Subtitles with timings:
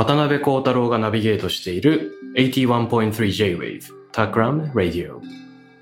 [0.00, 3.82] 渡辺幸太郎がナビゲートしている 81.3J-Wave
[4.12, 5.20] タクラム Radio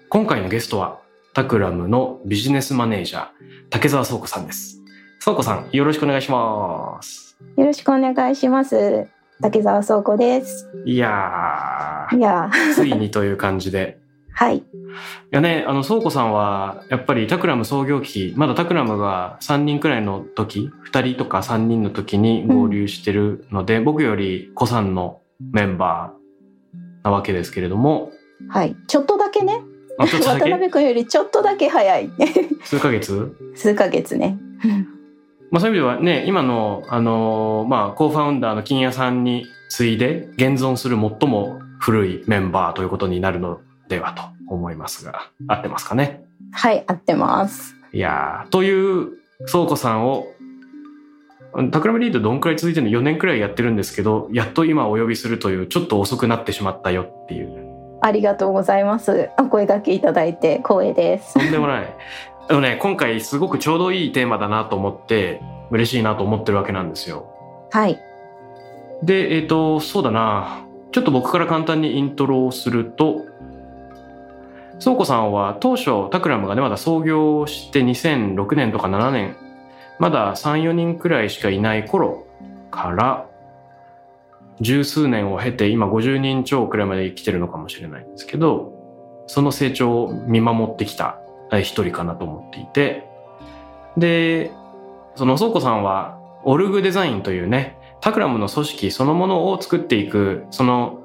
[0.09, 0.99] 今回のゲストは
[1.35, 3.27] タクラムのビジネスマネージャー
[3.70, 4.81] 竹澤倉子さんです。
[5.23, 7.39] 倉子さんよろしくお願いします。
[7.57, 9.07] よろしくお願いします。
[9.41, 10.69] 竹澤倉子です。
[10.85, 12.75] いやいや、ー。
[12.75, 14.01] ついにという感じで
[14.39, 14.58] はい。
[14.58, 14.62] い
[15.33, 28.12] やね、あの、倉子さんは、やっぱりタクラム創業期、まだタクラムが3人くらいの時、2人とか3人の時に合流してるので、僕より子さんのメンバーなわけですけれども、
[28.48, 28.77] はい。
[28.86, 29.61] ちょっとだけね。
[29.98, 32.08] あちょっとだ渡け辺君よりちょっとだけ早い。
[32.62, 33.36] 数ヶ月？
[33.56, 34.39] 数ヶ月ね。
[35.50, 46.25] まあそういう意味ではね、今の、あのーまあ、コーファウンダーの金谷さんに次いで、現存する最も古いメンバーということになるのではと思いますが、合ってますかね？
[46.53, 47.75] はい、合ってます。
[47.92, 49.12] いやー、という
[49.50, 50.27] 倉庫さんを、
[51.70, 57.69] タクラムリードどんくらい続いてるの ?4 年くらいやってるんですけど、やっと今お呼びするという、ちょっと遅くなってしまったよっていう。
[58.00, 59.30] ありがとうございます。
[59.39, 61.42] お声掛けいただいて光栄ですと。
[61.42, 61.97] んでもない。
[62.48, 67.29] でもね、今回すごくちょうどいいテーマだなと思って、嬉しいなと思ってるわけなんですよ。
[67.70, 67.98] はい。
[69.02, 70.64] で、えっ、と、そうだな。
[70.92, 73.23] ちょっと僕から簡単にイントロをすると、
[74.80, 79.36] 倉庫さんは当初タクラムがねまだ創業して2006年とか7年
[79.98, 82.27] まだ34人くらいしかいない頃
[82.70, 83.28] から
[84.61, 91.20] 十数年を経て今50人超くらいまで来てるのかもしれないんですけどその成長を見守ってきた
[91.52, 93.06] 一人かなと思っていて
[93.96, 94.50] で
[95.16, 101.00] その倉庫さんはオルグデザインというねタクラムの組織そのものを作っていくその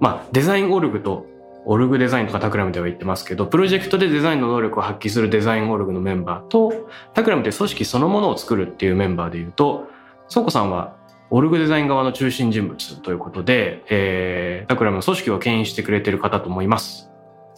[0.00, 1.26] まあデザインオルグと
[1.64, 6.72] オルグデザインとかタクラムでは言ってますけど、プロジェクトでデザインの能力を発揮するデザインオルグのメンバーと、
[7.14, 9.86] タクラムという組織そのものを作るっていうメンバーで言うと、
[10.28, 10.96] ソコさんは
[11.30, 17.10] オルグデザイン側の中心人物ということで、えー、タクラムの組織を牽引してくれてる方と思います。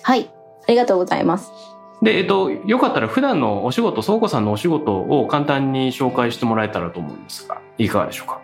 [0.03, 0.31] はい。
[0.67, 1.51] ありがとうございます。
[2.03, 8.41] で、えっと、よかったら普段のお仕事、倉庫さんのお仕事を簡単に紹介してもらえたらと思うんですが、いかがでしょうか？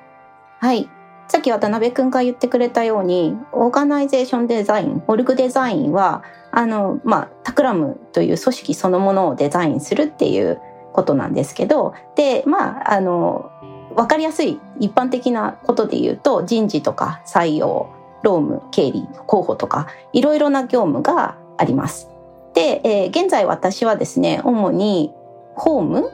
[0.60, 0.88] はい。
[1.30, 10.60] さっき渡辺くんが言ってくれたように、オーガナイゼーションデザイン、オルグデザインは、あの、まあ、タクラムという組織そのものをデザインするっていう
[10.92, 13.48] ことなんですけど、で、まあ、あの、
[13.94, 17.88] わかりやすい一般的なことで言うと、人事とか採用、
[18.24, 22.08] 労務、経理、候補とか、いろいろな業務があります。
[22.54, 25.14] で、えー現在私はですね、主に、
[25.54, 26.10] 法務、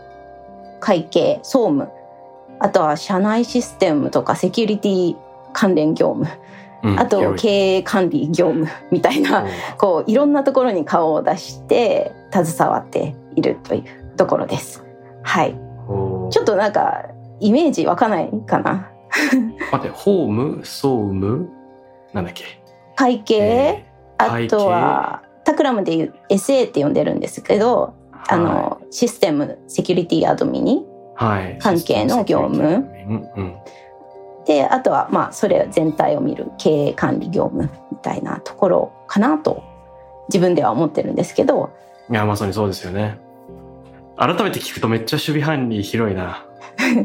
[0.81, 1.88] 会計、総務、
[2.61, 5.17] あとは社内システムとかセキュリティ
[5.53, 6.25] 関連業務、
[6.83, 9.44] うんあと経営管理業務みたいな、
[9.77, 14.84] こういろんなところに顔を出して携わっているというところです。
[15.22, 15.53] はい。
[16.31, 17.06] ちょっとなんか
[17.41, 18.89] イメージわかんないかな？
[19.72, 21.49] 待って、ホーム、総務、
[22.12, 22.45] なんだっけ？
[22.95, 27.95] 会計、えーあとはタクラムでいう SA って呼んでるんですけど、
[28.28, 30.84] あのシステムセキュリティアドミニはい、
[31.16, 32.84] 関係の業務。
[34.47, 39.65] であとはまあそれ全体を見る経営管理業務みたいなところかなと
[40.28, 41.71] 自分では思ってるんですけど。
[42.09, 43.18] いやまさにそうですよね。
[44.16, 46.47] 改めて聞くとめっちゃ守備範囲広いな。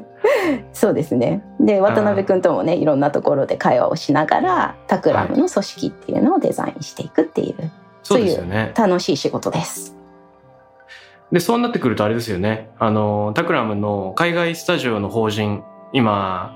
[0.74, 1.44] そうですね。
[1.60, 7.72] で渡辺君ともねいろんなところで会話をしながらタクラムの組織っていうのをデザインしていくっていう
[8.04, 8.72] そうですよね。
[8.76, 9.96] 楽しい仕事です。
[11.32, 12.70] でそうなってくるとあれですよね。
[12.78, 15.64] あのタクラムの海外スタジオの法人
[15.94, 16.54] 今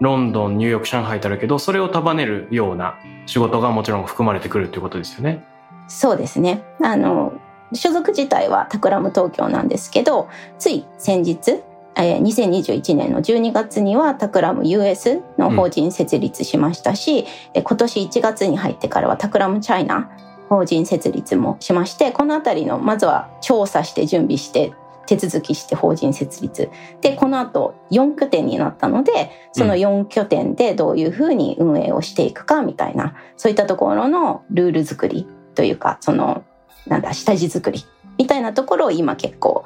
[0.00, 5.44] ロンドンニューヨーク上海ってあるけどそれを束ねるような仕事がもちろん含まれてくるっていうことですよね。
[5.88, 6.62] そうですね。
[6.82, 7.34] あの
[7.74, 10.28] 所属自体はタクラム東京なんですけど
[10.58, 11.62] つい先日
[11.94, 20.10] えー2021年の12月にはタクラム US の法人設立しましたし、え今年1月に入ってからはタクラムチャイナ
[20.52, 24.74] 法人設立もしましてこの辺りのまずは調査して準備して
[25.06, 26.68] 手続きして法人設立
[27.00, 36.44] でこの後4拠点になったのでその4拠点でどういうふうに運営をしていくかみたいなそういったところのルール作りというかその
[36.86, 37.86] なんだ下地作り
[38.18, 39.64] みたいなところを今結構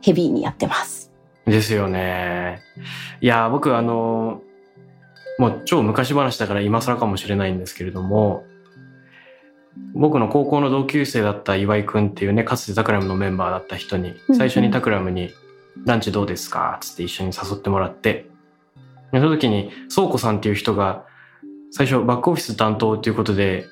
[0.00, 1.12] ヘビーにやってます。
[1.46, 2.62] ですよね。
[3.20, 4.42] いや、僕あの、
[5.38, 8.44] もう超昔話だから今更かもしれないんですけれども、
[9.94, 15.32] 僕の高校の同級生だった岩井くんっていうね、かつてタクラムのメンバーだった人に、最初にタクラムに
[15.84, 16.78] ランチどうですか？
[16.80, 18.26] つって一緒に誘ってもらって、
[19.12, 21.04] でその時に倉庫さんっていう人が
[21.70, 23.66] 最初バックオフィス担当っていうことで、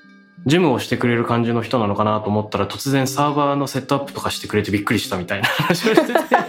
[0.47, 6.42] 事務をしてくれる感じの人なのかなと思ったら突然サーバーのセットアップとかしてくれてびっくりしたみたいな話をしてて。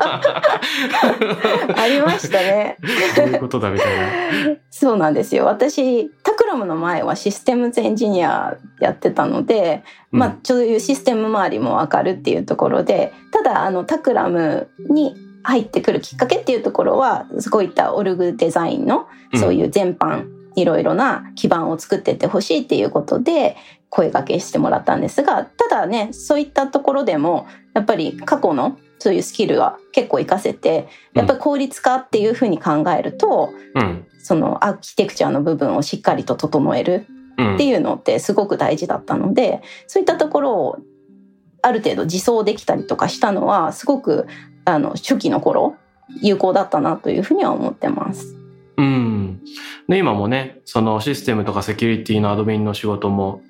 [1.76, 2.78] ありましたね。
[3.16, 4.56] どういうことだみたいな。
[4.70, 5.44] そうなんですよ。
[5.44, 20.26] 私、タクラムの前はシステムズエンジニアやってたので、まあ、そういうシステム周りもわかるっていうところで、ただ、あの、タクラムに入ってくるきっかけっていうところは、そういった org design の、そういう全般、
[20.56, 23.56] いろいろな基盤を作っていってほしいっていうことで、
[23.90, 34.06] 声掛けしてもらったんですが、ただね、そういったところでも、やっぱり過去のそういうスキルは結構活かせて、やっぱり効率化っていうふうに考えると、うん。
[34.22, 37.06] そのアーキテクチャの部分をしっかりと整える
[37.38, 37.54] うん。
[37.54, 40.78] っていうのってすごく大事だったので、そういったところを
[41.62, 44.26] ある程度自走できたりとかしたのはすごく
[44.64, 45.76] あの初期の頃
[46.22, 48.36] 有効だったなというふうには思ってます。
[48.76, 49.40] うん。
[49.88, 53.42] で、今もね、そのシステムとかセキュリティのアドミンの仕事も、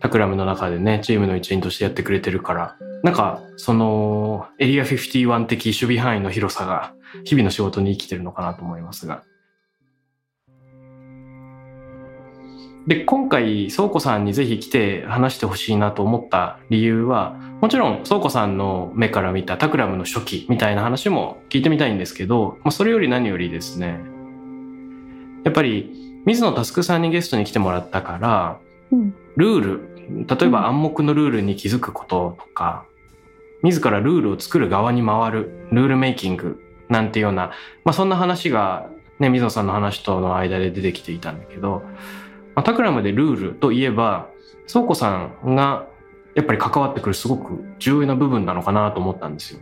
[0.00, 6.94] タクラムの中でね、チームの一員としてやってくれてるから、なんか、その、エリア51的守備範囲の広さが、
[7.24, 9.22] 日々の仕事に生きてるのかなと思いますが。
[12.86, 24.00] で、今回、倉庫さんにぜひ来て話してほしいなと思った理由は、もちろん倉庫さんの目から見たタクラムの初期みたいな話も聞いてみたいんですけど、まあ、それより何よりですね、
[25.44, 28.58] やっぱり水野佑さんにゲストに来てもらったから、
[29.36, 32.84] ルール、例えば暗黙のルールに気づくこととか、
[33.62, 37.52] 自らルールを作る側に回る、ルールメイキングなんていうような、
[37.84, 38.88] まあそんな話が
[39.22, 41.82] ね、水野さんの話との間で出てきていたんだけど、
[42.54, 44.28] まあ、タクラムでルールといえば、
[44.70, 45.86] 倉庫さんが
[46.34, 49.60] やっぱり関わってくるすごく重要な部分なのかなと思ったんですよ。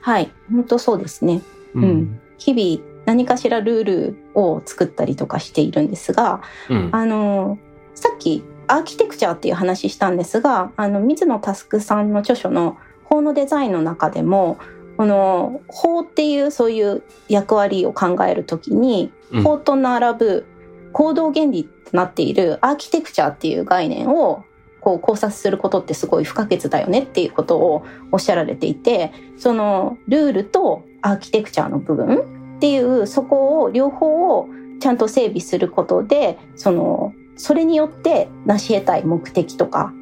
[0.00, 1.40] はい、本当そうですね。
[1.74, 6.88] うん日々何かしらルールを作ったりとかしているんですが、うん。
[6.92, 7.58] あの
[7.94, 14.58] さっきアーキテクチャっていう話したんですがあの水野佑さんの著書の「法のデザイン」の中でも
[14.96, 19.42] この法っていうそういう役割を考えるときにうん。
[19.42, 20.46] 法と並ぶ
[20.92, 24.44] 行動原理となっているアーキテクチャっていう概念を
[24.80, 34.48] こう考察することってすごい不可欠だよねっていうことをおっしゃられていてそのルールとアーキテクチャの部分っていうそこを両方を
[34.80, 39.92] ちゃんと整備することでそのそれによって成し得たい目的とか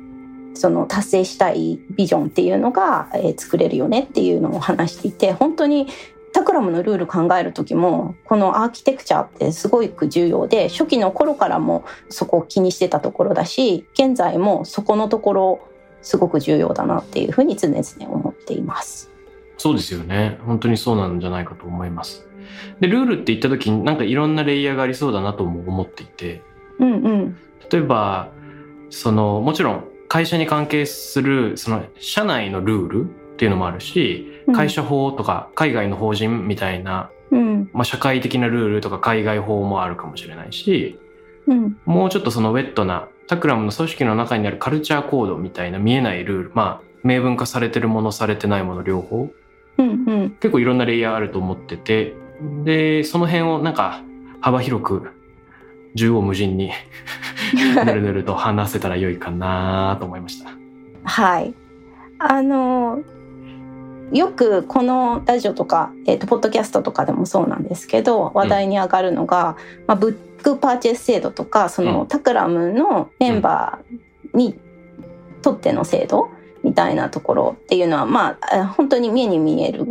[0.54, 5.88] その達成したいビジョンっていうのが、えー作れるよねっていうのを話していて本当に
[6.32, 15.68] タクラムのルール考える時もこのアーキテクチャってすごく重要で初期の頃からもそこを気にしてたところだし現在もそこのところ
[16.02, 19.10] すごく重要だなっていうふうに常々思っています。
[19.56, 20.38] そうですよね。
[20.44, 22.26] 本当にそうなんじゃないかと思います。
[22.80, 26.42] で、ルールって言った時になんかいろんなレイヤーがありそうだなとも思っていて、
[26.78, 27.36] うんうん。
[27.70, 28.28] 例えば、
[28.90, 34.54] その、もちろん会社に関係する、その、社内のルールっていうのもあるし、うん。
[34.54, 37.70] 会社法とか海外の法人みたいな、うん。
[37.72, 40.98] まあ、社会的なルールとか海外法もあるかもしれないし、
[41.46, 41.76] うん。
[41.84, 49.30] もうちょっとそのウェットな、タクラムの組織の中にあるカルチャーコードみたいな見えないルール、まあ、明文化されてるもの、されてないもの両方、
[49.78, 49.92] うんう
[50.26, 50.30] ん。
[50.40, 52.14] 結構いろんなレイヤーあると思ってて、
[52.64, 54.02] で、その辺をなんか
[54.40, 55.10] 幅広く
[55.94, 56.70] 縦横無尽に
[57.84, 60.50] ぬるぬると話せたら良いかなと思いました。
[61.04, 61.54] はい。
[62.18, 63.00] あの、
[64.12, 74.58] よくこのラジオとか、えっ、と、ポッドキャストとかでもそうなんですけど、話題に上がるのが、まあ、ブックパーチェス制度とか、その、うんタクラムのメンバーに
[75.42, 76.28] とっての制度
[76.62, 79.86] みたいなところっていうのは、まあ、あ本当に目に見える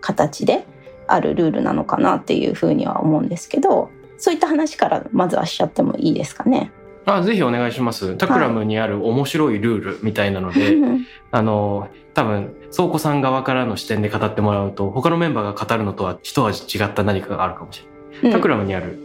[0.00, 0.66] 形で
[1.06, 3.90] あるルールなのかなっていうふうには思うんですけど、
[4.22, 6.70] そういった話からまずはしちゃってもいいですかね。
[7.06, 8.16] あ、ぜひお願いします。
[8.16, 10.76] タクラムにある面白いルールみたいなので、
[11.32, 17.82] あの、多分、倉庫さん側からの視点で語ってもらうと、他のメンバーが語るのとは一味違った何かがあるかもし
[18.22, 18.32] れない。
[18.32, 18.96] タクラムにある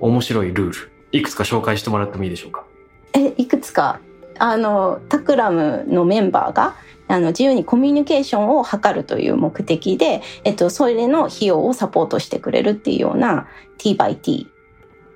[0.00, 2.64] 面白いルール、いくつか紹介してもらってもいいでしょうか？
[3.12, 4.00] えいくつか？
[4.40, 6.74] あのタクラムのメンバーが
[7.12, 14.48] あの自由にコミュニケーションを図るという目的で、えっと、それの費用をサポートしてくれるっていうような T by T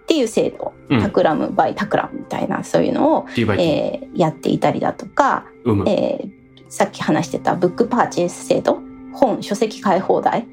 [0.02, 1.00] っていう制度、うん。
[1.00, 5.46] タクラム by タクラムみたいなそういうのを、えーやっていたりだとか。
[5.86, 6.36] えー
[6.68, 8.80] さっき話してたブックパーチェイス制度。
[9.12, 10.44] 本書籍買い放題っ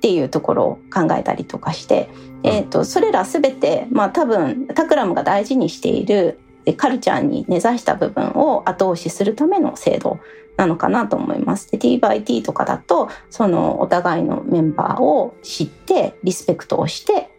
[0.00, 2.10] ていうところを考えたりとかして、
[2.42, 10.20] えー、とそれら全て、まあ、多分タクラムが大事にしているえカルチャーに根ざした部分を後押しするための制度
[10.56, 11.70] なのかなと思います。
[11.70, 17.30] で TYT とかだとそのお互いのメンバーを知ってリスペクトをして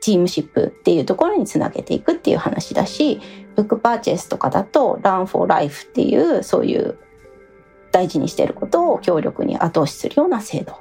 [0.00, 3.20] チームシップっていうところにつなげていくっていう話だし
[3.56, 6.98] ブックパーチェスとかだと Learn for Life っていうそういう
[7.92, 10.78] 大事にしていることを強力に後押しするような制度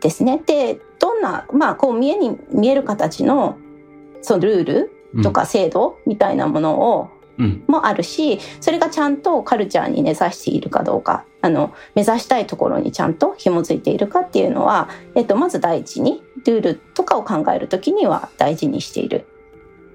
[0.00, 0.42] ですね。
[0.46, 3.58] でどんなまあこう見えに見える形の
[4.22, 7.08] そのルールとか制度みたいなものを。
[7.66, 19.26] もあるしそれがちゃんとカルチャーに根ざしているかどうかあの目指したいところにちゃんと紐づいているかっていうのは、えっと、まず第一にルールとかを考えるときには大事にしている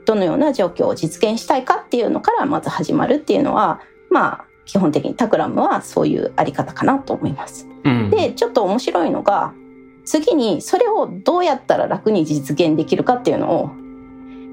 [0.05, 7.67] どのような状況を実現したいかっていうのからまず始まるっていうのはまあ基本的にタクラムはそういうあり方かなと思います。
[7.83, 8.11] うん。
[8.11, 9.53] でちょっと面白いのが
[10.05, 13.71] 次にそれをどうやったら楽に実現できるかっていうのを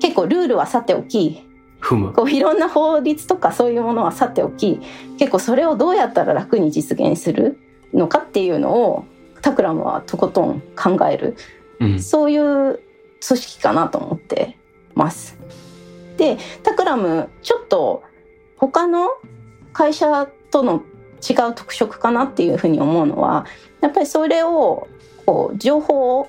[0.00, 1.42] 結構ルールはさておき。
[1.80, 4.80] こういろんな法律とかそういうものはさておき
[5.18, 7.58] 結構それをどうやったら楽に実現する
[7.92, 9.04] のかっていうのを
[9.42, 11.36] タクラムはとことん考える
[11.78, 12.02] うん。
[12.02, 12.80] そういう
[13.26, 14.56] 組織かなと思って
[14.94, 15.38] ます。
[16.16, 18.02] でタクラムちょっと
[18.56, 19.08] 他の
[19.72, 20.82] 会社との
[21.28, 23.46] 違う特色かなっていうふうに思うのは
[23.80, 24.88] やっぱりそれを
[25.26, 26.28] こう情報を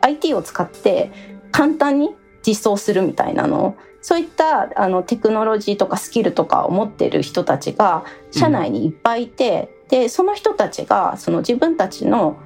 [0.00, 1.10] IT を使って
[1.50, 2.14] 簡単に
[2.46, 12.36] 実装するみたいなのそういったあのテクノロジーとかスキルとかを持ってる人たちが社内にいっぱいいて、でその人たちがその自分たちの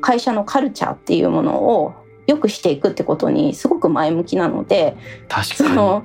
[0.00, 1.94] 会社のカルチャーっていうものを
[2.28, 4.96] 良くしていくってことにすごく前向きなので。
[5.56, 6.04] その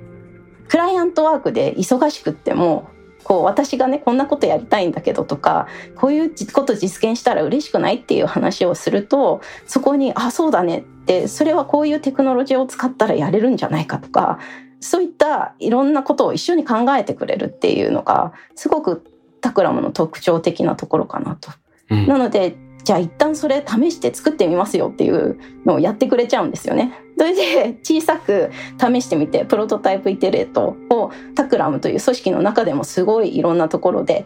[0.68, 2.90] クライアントワークで忙しくっても
[3.24, 14.40] こう私がねこんなことやりたいんだけどとかこういうこと実現したら嬉しくないっていう話をするとそこに「あそうだね」ってそれはこういうテクノロジーを使ったらやれるんじゃないかとか
[14.80, 19.04] そういったいろんなことを一緒に考えてくれるっていうのがすごく
[19.42, 21.52] タクラムの特徴的なところかなと。
[21.90, 26.92] うんなのでじゃあ一旦それ試して作ってみますよっていうのをやってくれちゃうんですよね。
[27.18, 34.26] それで小さく試してみてプロトタイプイテレートをタクラムという組織の中でもすごいいろんなところで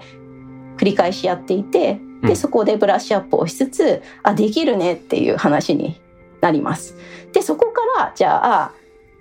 [0.77, 2.29] 繰り返しやっていてうん。
[2.29, 5.99] でそこでブラッシュアップをしつつあできるねっていう話に
[6.41, 6.95] なります。
[7.33, 8.71] でそこからじゃあ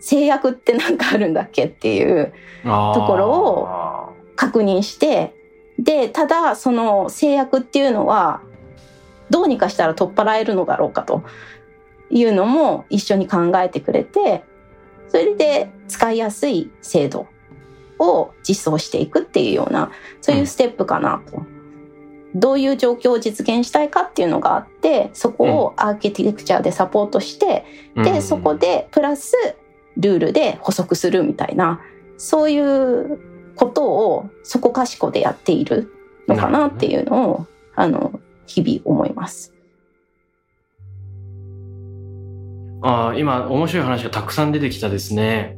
[0.00, 2.32] 制約って何かあるんだっけっていう
[2.62, 5.35] ところを確認して
[5.78, 8.40] でただその制約っていうのは
[9.30, 11.25] どうにかしたら取っ払えるのだろうかと
[12.10, 14.44] いうのも一緒に考えてくれて
[15.08, 17.26] それで使いやすい制度
[17.98, 21.42] を実装していくっていうようなそういうステップかなと。
[22.34, 29.32] どういう状況を実現したいかっていうのがあってそこをアーキテクチャでサポートして、でそこでプラス
[29.96, 31.80] ルールで補足するみたいな
[32.18, 33.18] そういう
[33.54, 35.90] ことをそこかしこでやっている
[36.28, 39.55] のかなっていうのを、あの日々思います。
[42.83, 45.56] あ今面白い話がたくさん出てきたですね。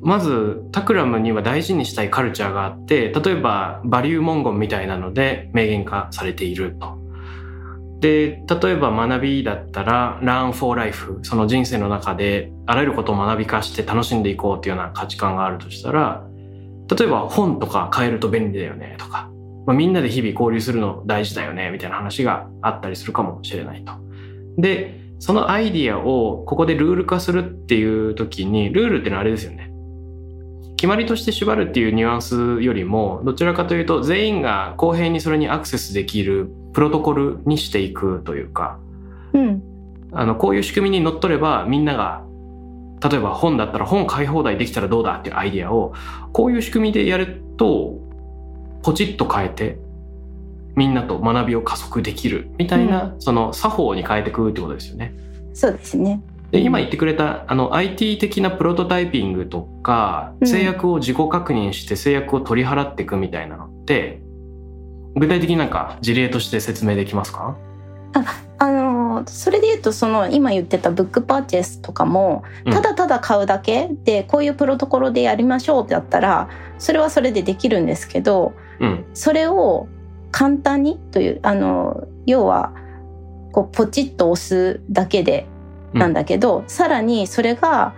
[0.00, 7.04] まずタクラムには大事にしたいカルチャーがあって例えばバリュー文言みたいなので明言化されていると。
[8.00, 16.26] で例えば学びだったら Learn for Life その人生の中であらゆることを学び化して楽しんでいこうっていうような価値観があるとしたら
[16.98, 19.30] 例えば本とか買えると便利だよねとか、
[19.66, 23.92] まあ、みんなで日々交流するの大事だよねみたいな話があったりするかもしれないと。
[24.58, 29.70] でそのアイディアをここでルール化するっていう時にルールってのはあれですよね。
[30.76, 38.78] 決まりとして縛るっていうニュアンスよりもどちらかというと全員が公平にそれにアクセスできるプロトコルにしていくというか
[39.34, 39.62] うん、
[40.12, 42.24] あのこういう仕組みにのっとればみんなが
[43.08, 45.92] 例えば本だったら本買い放題できたらどうだっていうアイディアを
[46.32, 47.98] こういう仕組みでやると
[48.82, 49.78] ポチッと変えて
[50.76, 55.14] みんなと学びを加速できるみたいな、その作法に変えていくってことですよね。
[55.52, 56.20] そうですね。
[56.50, 64.20] で今言ってくれたあの IT 的なプロトタイピングとかうん制約を自己確認して制約を取り払っていくみたいなのって
[65.16, 67.56] 具体的になんか事例として説明できますか？
[68.58, 79.04] あのそれで言うとその今言ってたブックパーチェスとかもうんただただ買うだけでこういうプロトコルでやりましょうってだったらそれはそれでできるんですけどうん。
[79.12, 79.88] それを
[80.34, 82.72] 簡単にというあの要は
[83.52, 85.46] こうポチッと押すだけで
[85.92, 87.94] なんだけど、さらにそれが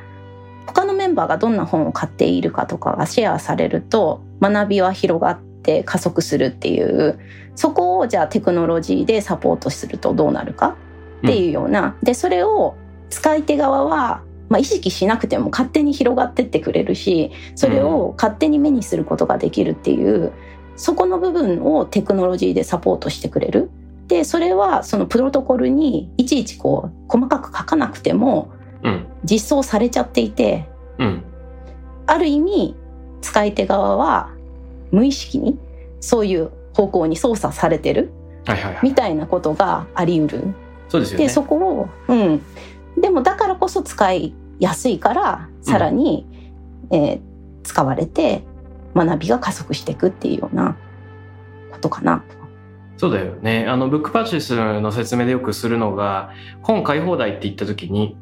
[0.67, 7.19] 他のメンバーがどんな本を買っているかとかがシェアされると学びは広がって加速するっていう
[7.55, 10.77] そこをじゃあテクノロジーでサポートするとどうなるか
[11.21, 12.77] っていうような、でそれを
[13.09, 20.35] 使い手側は、まあ、意識しなくても勝手に広がってってくれるしそれを勝手に目にすることができるっていう、
[20.77, 23.71] そこの部分をテクノロジーでサポートしてくれる。
[24.09, 28.51] でそれはそのプロトコルにいちいちこう細かく書かなくても
[28.83, 29.07] うん。
[29.25, 30.69] 実装されちゃっていて
[30.99, 31.23] うん。
[32.07, 32.77] ある意味
[33.21, 34.31] 使い手側は
[34.93, 35.59] 無意識に
[36.01, 38.13] そういう方向に操作されてる
[38.47, 38.85] はいはいはい。
[38.85, 40.55] みたいなことがあり得る。
[40.89, 41.25] そうですよね。
[41.25, 42.43] でそこをうん
[42.99, 46.27] でもだからこそ使いやすいからさらに、
[46.91, 47.21] えー
[47.67, 48.45] 使われて
[48.97, 50.77] 学びが加速していくっていうような
[51.73, 52.25] ことかな。
[52.97, 53.67] そうだよね。
[53.69, 56.31] あの、ブックパーチェスの説明でよくするのが、
[56.63, 58.17] 本買い放題って言った時に、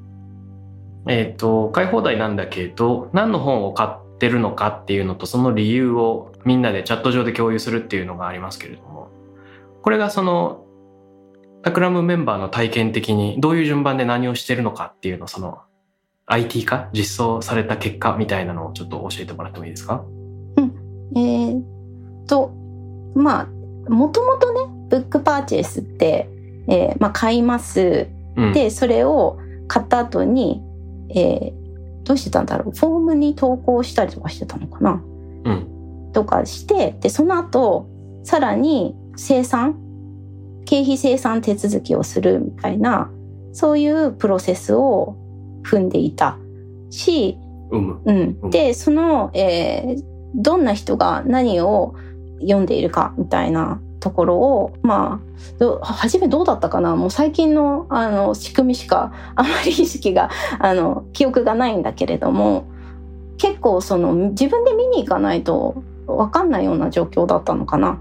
[1.07, 9.11] えっ、と、買い放題なんだけど、何の本を買ってるのかっていうのと、その理由をみんなでチャット上で共有するっていうのがありますけれども、
[9.83, 10.65] これがその、
[11.63, 15.61] タクラムメンバーの体験的にどういう順番で何をしてるのかっていうの、その、
[16.27, 20.05] IT 化実装された結果みたいなのをちょっと教えてもらってもいいですか？
[21.17, 22.53] えーっと
[23.15, 26.29] まあもともとねブックパーチェスって、
[26.69, 28.53] えーまあ、買いますうん。
[28.53, 30.63] でそれを買った後に、
[31.11, 31.65] えー
[32.05, 35.03] どうしてたんだろうフォームに投稿したりとかしてたのかな
[35.45, 36.11] うん。
[36.13, 37.89] とかしてでその後
[38.25, 39.81] さらに生産
[40.67, 43.11] 経費生産手続きをするみたいな
[43.55, 45.17] そういうプロセスを
[45.63, 46.39] 踏んでいた
[46.91, 47.39] し。
[47.71, 51.95] うんうん、でその、えーどんな人が何を
[52.41, 56.97] 読んでいるかみたいなところをまあど初めどうだったかな？
[56.97, 62.67] もう最近のあの仕組みしかあまり意識があの記憶がないんだけれども
[63.39, 67.99] 結構その自分で見に行かないと分かんないような状況だったのかな？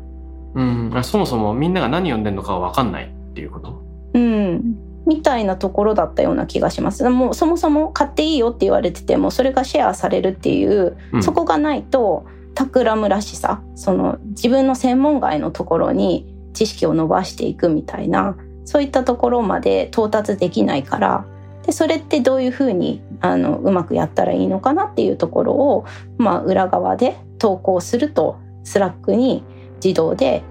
[0.55, 0.91] うん。
[0.93, 3.81] あそもそもみんなが何読んでるのかはわかんないっていうこと？
[4.13, 7.07] うんみたいなところだったような気がします。
[7.09, 21.25] もうそもそも買っていいよって言われててもそれがシェアされるっていううんそこがないとタクラムらしさその自分の専門外のところに知識を伸ばしていくみたいなそういったところまで到達できないから
[21.65, 25.85] でそれってどういうふうにあのうまくやったらいいのかなっていうところを、
[26.17, 29.43] まあ、裏側で投稿するとスラックに
[29.83, 30.43] 自動で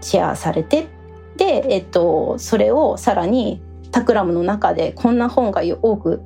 [0.00, 0.88] シェアされて
[1.36, 3.62] で、えっと、それをさらに
[3.92, 6.22] タクラムの中でこんな本が多く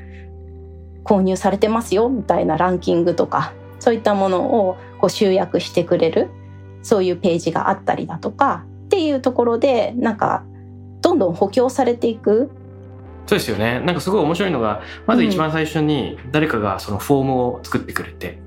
[1.04, 6.30] 購入されてますよみたいなランキングとかそういったものをこう集約してくれる
[6.82, 10.44] そういうページがあったりだとかっていうところでなんか
[11.02, 12.50] どんどん補強されていく。
[13.26, 13.80] そうですよね。
[13.80, 18.38] なんかすごい面白いのが、まず一番最初に誰かがそのフォームを作ってくれて、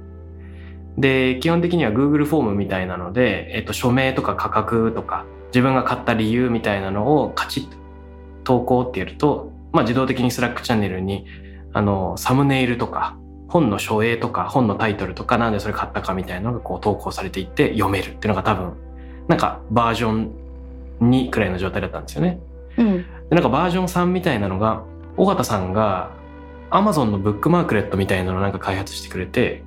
[0.97, 7.77] で、基本的には Google フォームみたいなので、えっと、署名とか価格とか、自分が買った理由みたいなのをカチッと
[8.43, 11.25] 投稿ってやると、まあ自動的に Slack チャンネルに、
[11.73, 18.73] あの、サムネイルとか、本の書影とか、本のタイトルとか、なんでそれ買ったかみたいなのがこう投稿されていって読めるっていうのが多分、
[19.27, 20.31] なんかバージョン
[21.01, 22.39] 2くらいの状態だったんですよね。
[22.77, 22.97] うん
[23.29, 24.83] でなんかバージョン3みたいなのが、
[25.17, 26.11] 尾形さんが
[26.71, 29.63] Amazon のブックマークレットみたいなのをなんか開発してくれて、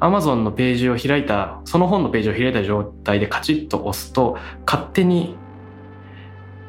[0.00, 5.36] Amazon のページを開いた、その本のページを開いた状態でカチッと押すと、勝手に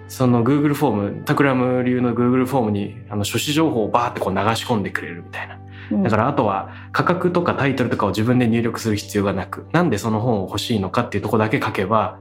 [0.08, 5.60] その Google フォーム、タクラム流の Google フォームにあの書誌情報をバーってこう流し込んでくれるみたいな。
[5.91, 6.04] うん。
[6.04, 12.20] だからあとは価格とかタイトルとかを自分で入力する必要がなく、なんでその本を欲しいのかっていうところだけ書けば、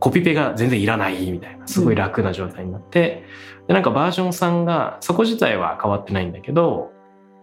[0.00, 3.24] コピペが全然いらないみたいな、すごい楽な状態になって、
[3.66, 6.92] で、なんかバージョン3が、そこ自体は変わってないんだけど、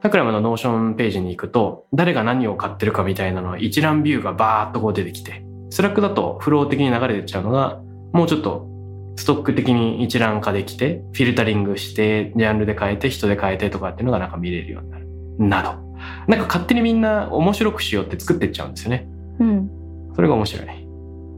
[0.01, 7.81] タクラムのノーションページに行くと、誰が何を買ってるかみたいなのは一覧ビューがバーっとこう出てきて、スラックだとフロー的に流れてっちゃうのが、
[8.13, 8.67] もうちょっと
[9.15, 15.07] ストック的に一覧化できて、フィルタリングして、ジャンルで変えて、人で変えてとかっていうのがなんか見れるようになる。
[15.37, 15.85] など。
[16.27, 19.07] なんか勝手にみんな面白くしようって作ってっちゃうんですよね。
[19.39, 19.69] うん
[20.15, 20.67] それが面白い。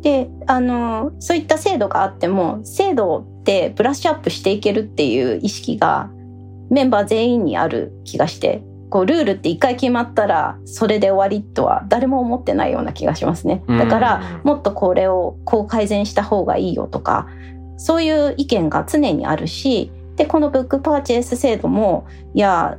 [0.02, 6.12] であのそういった制度があっても制度ってブラッシュアップしていけるっていう意識が
[6.70, 13.64] メンバー全員にある気がしてこうルールって一回決まったらそれで終わりとは誰も思ってないような気がしますね。
[13.68, 17.28] だからもっとこれをこう改善した方がいいよとか
[17.78, 22.78] そういう意見が常にあるしでこのブックパーチェイス制度もいや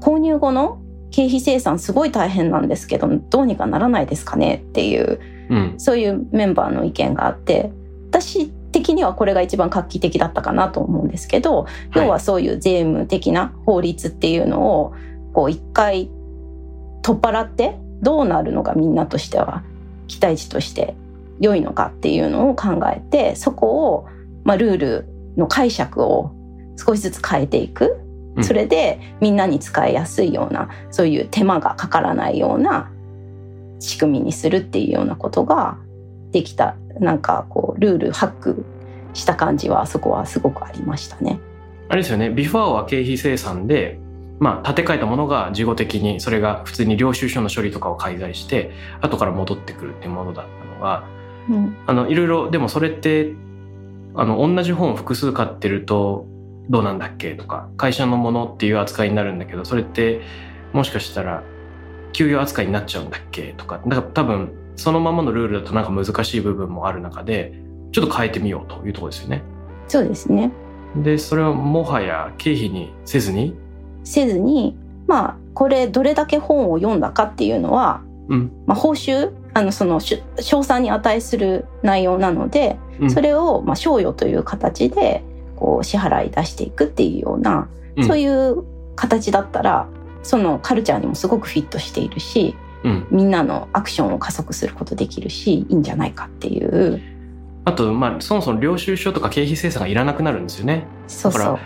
[0.00, 4.64] 購入後の経費生産すごい大変なんですけどどうにかならないですかね？
[4.68, 5.74] っていううん。
[5.78, 7.72] そういうメンバーの意見があって
[8.10, 11.66] 私的にはこれが一番画期的だったかなと思うんですけど、
[11.96, 14.94] 要はそういう税務的な法律っていうのを
[15.32, 16.08] こう一回
[17.02, 19.64] 取っ払ってどうなるのがみんなとしては
[20.06, 20.94] 期待値として
[21.40, 24.08] 良いのかっていうのを考えてそこを、
[24.44, 26.32] まあ、ルールの解釈を
[26.76, 28.00] 少しずつ変えていく、
[28.36, 28.44] うん。
[28.44, 32.90] それでみんなに使いやすいようなそういう手間がかからないような
[33.80, 35.78] 仕組みにするっていうようなことが
[36.32, 36.76] できた。
[36.98, 38.64] なんかこうルールハック
[39.14, 41.40] した感じはそこはすごくありましたね。
[41.88, 42.30] あれですよね。
[42.30, 43.98] ビフォーは経費生産で
[44.38, 51.04] まあ建て替えたものが事後的にそれが普通に領収書の処理とかを介在して後から戻ってくるっていうものだったのが
[51.48, 51.76] うん。
[51.86, 53.32] あのいろいろでもそれって
[54.14, 56.26] あの同じ本を複数買ってると
[56.68, 60.22] どうなんだっけとか会社のものっていう扱いになるんだけどそれって
[60.72, 61.42] もしかしたら
[62.12, 67.52] 給与扱いになっちゃうんだっけとかだから多分そのままのルールだとなんか難しい部分もある中で
[67.92, 69.42] ちょっと変えてみようというところですよね。
[69.88, 70.52] そうですね。
[70.96, 73.56] でそれはもはや経費にせずに、
[74.04, 78.52] せずにまあこれどれだけ本を読んだかっていうのは、うん。
[78.66, 83.10] まあ、報酬あのそのし賞賛に値する内容なので、うん。
[83.10, 85.24] それをまあ賞与という形で
[85.56, 88.06] こう支払い出していくっていうような、うん。
[88.06, 88.64] そういう
[88.96, 89.88] 形だったら
[90.22, 97.00] そのカルチャーにもすごくフィットしているしうん、みんなのアクションを加速することできるしいいんじゃないかっていう。
[97.64, 100.86] あと、まあ、そもそも領収書とか経費精査がいらなくなるんですよね。
[101.06, 101.58] そうそう。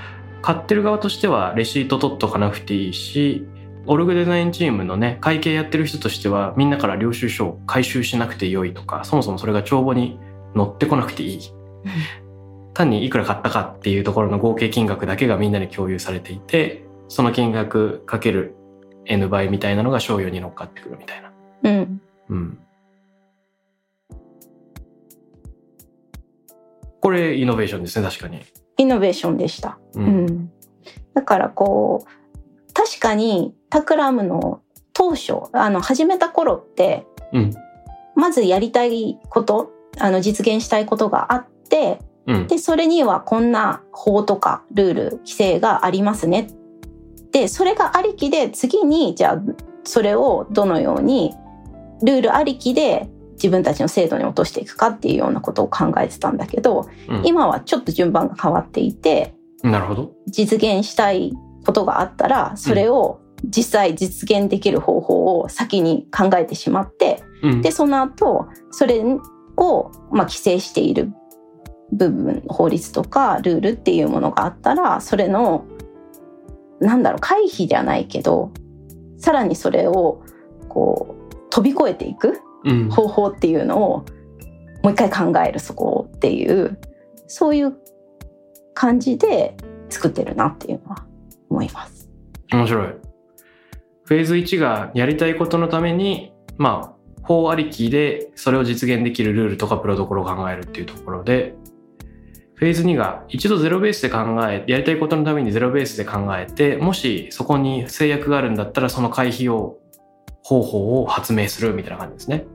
[0.43, 3.47] 買ってる側としてはレシート取っとかなくていいし
[3.87, 10.19] オルグデザインチームのね会計やってる人としてはみんなから領収書を回収しなくてよいとかそもそもそれが帳簿に
[10.57, 11.41] 載ってこなくていい
[12.75, 18.55] 単にいくら買ったかっていうところの合計金額だけがみんなに共有されていてその金額かける
[19.07, 21.33] N 倍みたいなのが賞与に乗っかってくるみたいな。
[21.65, 22.59] うんうん。
[27.01, 28.41] これイノベーションですね確かに。
[28.79, 29.79] イノベーションでした。
[29.95, 30.51] ううん、
[31.13, 32.24] だからこう
[32.85, 34.61] 確かにタクラムの
[34.93, 37.55] 当初あの始めた頃ってうん。
[38.15, 42.47] まずやりたいことあの実現したいことがあってうん。
[42.47, 46.49] でそれにはこんな法とかルール規制がありますね。
[47.33, 49.43] でそれがありきで次にじゃあ
[49.85, 51.35] それをどのように
[52.03, 57.23] ルールありきで自分たちの制度に落としていくかっていうようなことを考えてたんだけど、うん。
[57.25, 60.13] 今はちょっと順番が変わっていてなるほど。
[60.29, 61.33] 実現したい
[61.65, 67.63] ことがあったらそれを実際実現できる方法を先に考えてしまってうん。
[67.63, 69.03] でその後それ
[69.57, 71.13] をまあ規制している
[71.93, 75.65] 部分法律とかルールっていうものがあったらそれの
[76.81, 78.53] なんだろう回避じゃないけど
[79.19, 80.23] さらにそれを
[80.69, 82.91] こう飛び越えていくうん。
[82.91, 84.05] 方法っていうのを
[84.83, 86.79] もう一回考えるそこっていう
[87.27, 87.75] そういう
[88.75, 89.57] 感じで
[89.89, 91.07] 作ってるなっていうのは
[91.51, 92.11] 思います。
[92.53, 92.89] 面白い。
[94.05, 101.55] フェーズ1がやりたいことのために、まあ、法ありきでそれを実現できるルールとかプロトコルを考えるっていうところで、
[102.55, 109.81] フェーズ2が一度ゼロベースで考え、やりたいことのためにゼロベースで考えて、もしそこに制約があるんだったらその回避を、
[110.43, 112.47] 方法を発明するみたいな感じですね。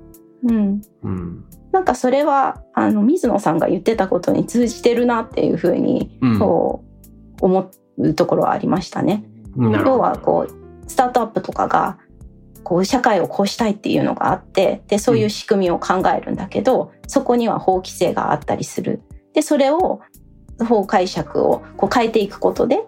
[0.43, 1.45] うん、うん。
[1.71, 6.39] なんかそれはあの水野さんが言ってたことに通じてるなっていうふうにうん。
[6.39, 6.84] こ
[7.41, 7.71] う思う
[8.16, 9.24] ところはありましたね。
[9.58, 11.98] 要はこうスタートアップとかが
[12.64, 19.02] こう社会をこうしたいっていうのがあってでそういう仕組みを考えるんだけど、そこには法規制があったりする。
[19.34, 20.02] でそれを
[20.68, 22.84] 法解釈をこう変えていくことで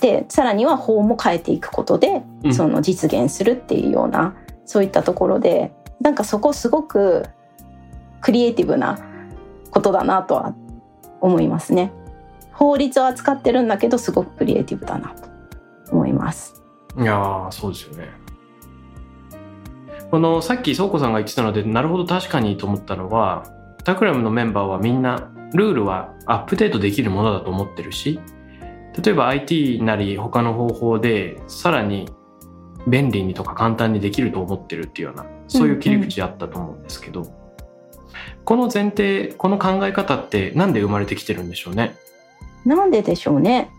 [0.00, 7.26] でさらには法も変えていくことで、うんその実現するっていうようなそういったところでなんかそこすごく
[8.20, 8.98] クリエイティブな
[9.70, 10.54] ことだなとは
[11.20, 11.92] 思いますね。
[12.60, 15.28] 法律を扱ってるんだけどすごくクリエイティブだなと
[15.90, 16.62] 思います。
[16.98, 18.10] いやーそうですよね。
[20.10, 23.46] このさっき倉庫さんが言ってたのでなるほど確かにと思ったのは
[23.84, 28.20] タクラムのメンバーはみんなルールはアップデートできるものだと思ってるし
[29.02, 32.10] 例えば IT なり他の方法でさらに
[32.86, 37.22] 便利にとか簡単にできると思ってるっていうようなそういう切り口あったと思うんですけど、
[38.44, 41.96] この前提この考え方ってなんで生まれてきてるんでしょうね？
[42.64, 43.70] なんででしょうね。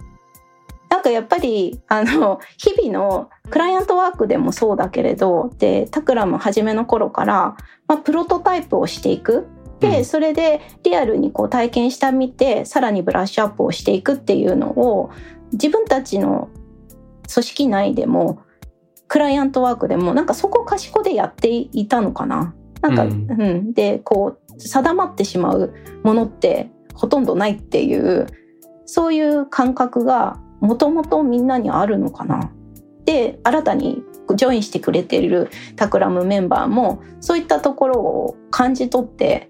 [0.90, 7.56] なんかやっぱりあの日々のクライアントワークでもそうだけれどでタクラム初めの頃から、
[7.88, 9.48] まあ、プロトタイプをしていく。
[9.80, 10.06] で、うん。
[10.06, 15.12] それでリアルにこう体験してみてさらにブラッシュアップをしていくっていうのを
[15.54, 16.50] 自分たちの
[17.34, 18.44] 組織内でも
[19.08, 22.54] クライアントワークでもなんかそこかしこでやっていたのかな。
[22.82, 28.26] なんか、ううんん、で、こう、定まってしまうものってほとんどないっていう、
[28.94, 32.52] そういう感覚がもともとみんなにあるのかな。
[33.06, 34.04] で、新たに
[34.36, 39.50] ジョインしてくれているタクラムメンバーも、そういったところを感じ取って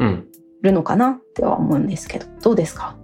[0.00, 0.26] うん。
[0.62, 2.96] るのかなっては思うんですけど、どうですか？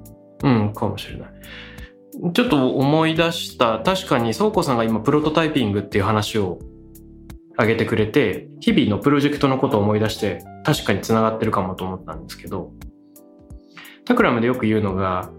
[0.42, 2.32] うん、かもしれない。
[2.32, 6.58] ちょっと思い出した、確かに倉庫さんが今プロトタイピングっていう話を
[7.52, 12.72] 挙げてくれて、日々のプロジェクトのことを思い出して、確かに繋がってるかもと思ったんですけど、
[14.04, 15.30] タクラムでよく言うのが、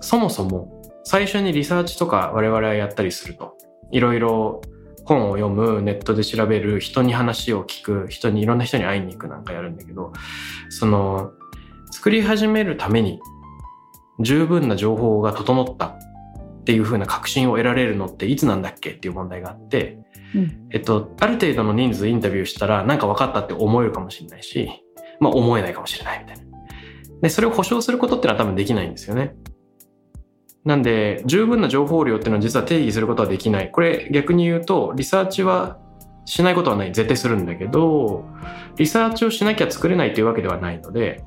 [0.00, 3.56] そもそも最初にリサーチとか我々はやったりすると、
[3.90, 4.60] いろいろ
[5.04, 10.12] 本を読む、ネットで調べる、人に話を聞く、人にいろんな人に会いに行くなんかやるんだけど、
[10.68, 11.32] その、
[11.90, 13.20] 作り始めるために
[14.20, 15.98] 十分な情報が整ったっ
[16.64, 18.90] ていう風な確信を得られるのっていつなんだっけ？
[18.90, 19.98] っていう問題があって、
[20.34, 24.70] うんえっと、ある程度の人数インタビューしたらなんか分かったって思えるかもしれないし、
[25.18, 26.44] まあ思えないかもしれないみたいな。
[27.22, 29.34] で、それを保証することってのは多分できないんですよね。
[30.64, 33.70] なんで、十分な情報量っていうのは実は定義することはできない。
[33.70, 35.78] これ逆に言うと、リサーチは
[36.24, 36.92] しないことはない。
[36.92, 38.24] 絶対するんだけど、
[38.76, 41.24] リサーチをしなきゃ作れないというわけではないので、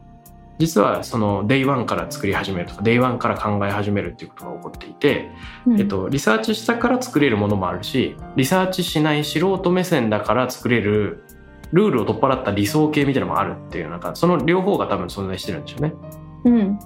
[0.59, 5.31] 実はその Day1 から作り始めるとか Day1 から考え始めるっていうことが起こっていて、
[5.65, 11.23] うんえっと、リサーチしたから作れるものもあるしリサーチしない素人目線だから作れる
[11.71, 15.93] ルールを取っ払った理想形みたいなのもあるっていうなんかその両方が多分存在してるんでしょうね。
[16.45, 16.79] うん。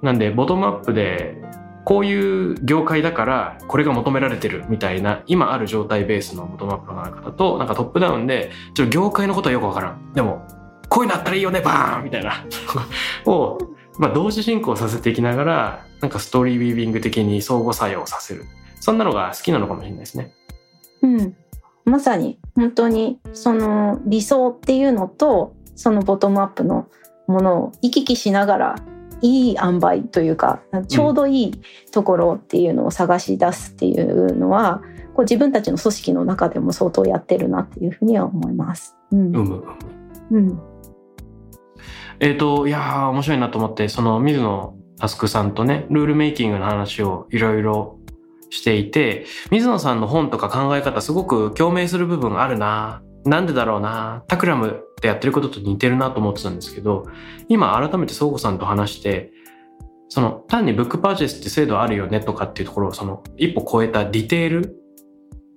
[0.00, 1.42] なんでボトムアップで
[1.88, 10.46] こういう業界だからこれが求められてるみたいな今ある状態ベースのボトムアップの考え方となんかトップダウンでちょっと業界のことはよくわからんでも
[10.90, 12.44] こういうのあったらいいよねバーンみたいな
[13.24, 13.56] を、
[13.98, 18.44] まあ、同時進行させていきながらなんかストーリービービング的に相互作用させる
[18.80, 20.34] そんなのが好きなのかもしれないですね。
[21.00, 21.34] うん。
[21.86, 26.86] まさに本当にその理想っていうのとそのボトムアップの
[27.26, 28.74] ものを行き来しながら
[29.20, 31.60] いい塩梅というかちょうどいい
[31.92, 34.82] ところっていうのを探し出すっていうのは、
[35.14, 38.96] こう自分たちの組織の中でも相当やってるなっていうふうには思います。
[39.10, 39.36] うん。
[39.36, 39.64] うむ
[40.30, 40.60] うん。
[42.20, 47.98] えっ、と、いやー、面白いなと思って、その、水野佑さんとね、ルールメイキングの話をいろいろ
[48.50, 57.06] していて、水野さんの本とか考え方すごく共鳴する部分あるななんでだろうなタクラムやってることと似てるなと思ってたんですけど、
[57.48, 59.30] 今改めて倉庫さんと話して、
[60.08, 64.78] その、単にブックパーチェスって制度あるよねとかっていうところを、その、一歩超えたディテール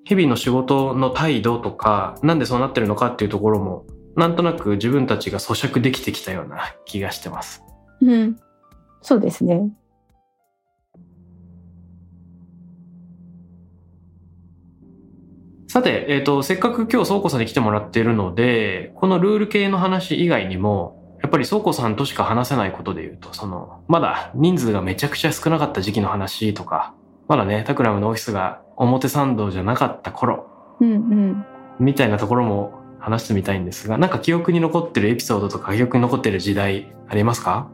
[0.03, 7.63] 日々の仕事の態度とか、なんでそうなってるのかっていうところも、なんとなく自分たちが咀嚼できてきたような気がしてます。
[8.01, 8.35] うん。
[9.01, 9.71] そうですね。
[15.71, 26.93] さて、えっ、と、せっかく今日倉庫さんに来てもらっているので、このルール系の話以外にも、やっぱり倉庫さんとしか話せないことで言うと、その、まだ人数がめちゃくちゃ少なかった時期の話とか、
[27.29, 30.49] まだね、タクラムのオフィスが表参道じゃなかった頃、
[30.81, 31.45] うんうん。
[31.79, 37.69] みたいなところも話してみたいんですが、なんか記憶に残ってるエピソードとか記憶に残ってる時代ありますか？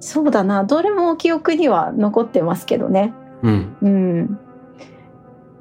[0.00, 0.64] そうだな。
[0.64, 3.14] どれも記憶には残ってますけどね。
[3.42, 3.76] うん。
[3.80, 4.40] うん。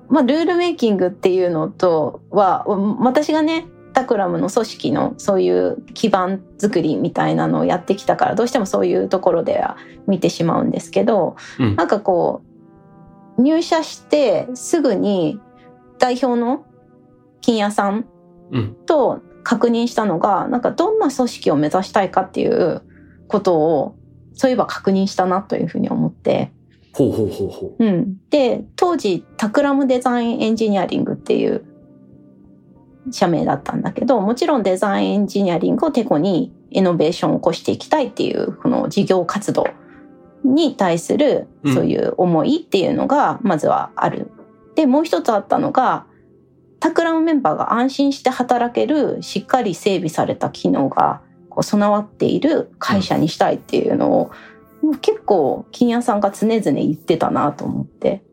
[0.10, 2.66] まあ、ルールメイキングっていうのとは、
[3.00, 12.42] 私がね、タクラムの組織のそういう基盤作りみたいなのをやってきたから、どうしてもそういうところでは見てしまうんですけど、うんなんかこ
[13.38, 15.40] う、入社してすぐに
[15.98, 16.66] 代表の
[17.42, 18.06] 金屋さん
[18.52, 18.76] うん。
[18.86, 22.82] と確認したのが、なんかどんな組織を目指したいかっていう
[23.28, 23.96] ことを、
[24.34, 26.52] そういえば確認したなというふうに思って、
[26.94, 27.86] ほうほうほうほう。
[27.86, 28.18] うん。
[28.30, 31.64] で、当時、タクラムデザインエンジニアリングっていう
[33.12, 39.68] 社名だったんだけど、もちろんデザインエンジニアリングをテコにイノベーションを起こしていきたいっていう、この事業活動
[40.44, 44.32] に対するうんそういう思いっていうのが、まずはある。
[44.76, 46.06] で、もう一つあったのが、
[46.80, 54.32] タクラムメンバーが安心して働ける、しっかり整備された機能がこう備わっている会社にしたいっていうのを、
[54.82, 58.24] もう結構金谷さんが常々言ってたなと思って。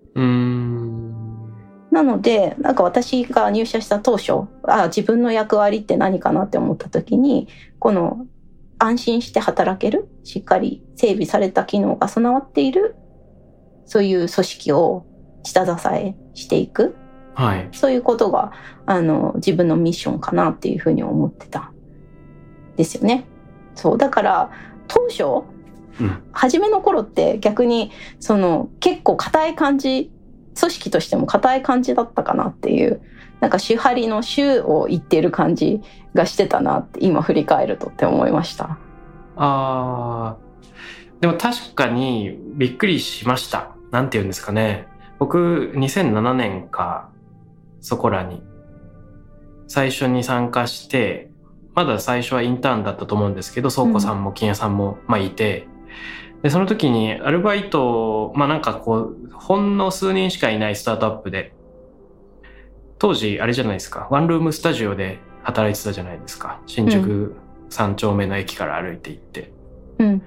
[1.90, 8.26] なので、なんか私が入社した当初、あ自分の役割って何かなって思った時に、この
[8.78, 12.96] 安心して働ける、しっかり整備された機能が備わっている、
[13.86, 15.06] そういう組織を
[15.42, 16.96] 下支えしていく。
[17.34, 17.68] はい。
[17.72, 18.52] そういうことが、
[18.86, 21.72] あの、自分のミッションかなっていうふうに思ってた。
[22.76, 23.26] ですよね。
[23.74, 23.98] そう。
[23.98, 24.50] だから、
[24.88, 25.46] 当初、
[26.00, 26.22] うん。
[26.32, 30.10] 初めの頃って逆に、その、結構硬い感じ
[30.58, 33.02] 組織としても硬い感じだったかなっていう
[33.40, 35.80] なんか主張りの主を言ってる感じ
[36.14, 38.78] がしてたなって今振り返るとって思いました。
[39.36, 41.20] あー。
[41.20, 43.70] でも確かにびっくりしました。
[43.90, 44.88] なんて言うんですかね。
[45.18, 47.10] 僕2007年か
[47.80, 48.42] そこらに
[49.66, 51.30] 最初に参加して
[51.74, 55.68] まだ最初はインターンだったと思うんですけど倉庫さんも金谷さんもまあいて、
[56.42, 61.54] でその時にアルバイトまあなんかこうほんの数人しかいないスタートアップで
[62.98, 64.08] 当時あれじゃないですか。
[64.10, 66.60] ワンルームスタジオで働いてたじゃないですか。
[66.66, 67.34] 新宿
[67.70, 69.52] 3丁目の駅から歩いて行って。
[69.98, 70.22] うん。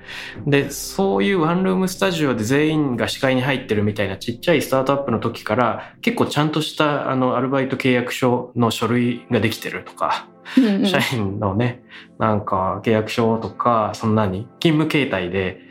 [0.48, 10.28] で、そういうワンルームスタジオで全員が視界に入ってるみたいなちっちゃいスタートアップの時から結構ちゃんとしたあのアルバイト契約書の書類ができてるとか、
[10.58, 10.86] うんうん。
[10.86, 11.84] 社員のね、
[12.18, 15.62] なんか契約書とか、そんなに勤務形態で、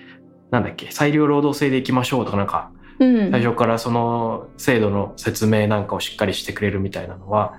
[0.50, 3.30] なんだっけ、裁量労働制で行きましょうとかなんか、うん。
[3.30, 7.54] 最初からその制度の説明なんかをしっかりしてくれるみたいなのは、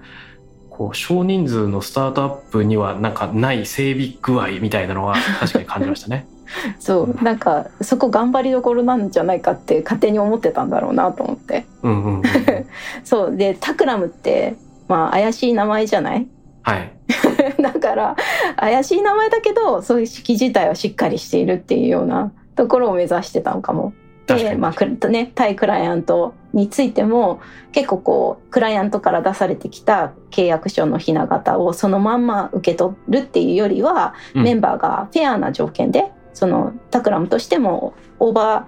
[0.79, 6.25] こう少人数のスタートアップにはなんかない整備具合みたいなのは確かに感じましたね。
[6.79, 12.23] そうなんかそこ頑張りどころなんじゃないかって勝手に思ってたんだろうなと思ってうんうんうんうん。
[13.03, 14.55] そうでタクラムって
[14.87, 16.25] まあ怪しい名前じゃない？
[16.63, 16.91] はい。
[17.61, 18.15] だから
[18.55, 23.91] 怪しい名前だけどそういう式自体はしっかりしているっていうようなところを目指してたのかも。
[24.35, 24.55] で。
[24.55, 38.67] まあくね、対クライアントについても結構こうクライアントから出されてきた契約書のひな形をそのまんま受け取るっていうよりは、うんメンバーがフェアな条件でそのタクラムとしてもオーバ